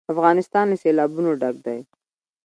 افغانستان 0.13 0.65
له 0.71 0.75
سیلابونه 0.83 1.29
ډک 1.41 1.55
دی. 1.65 1.79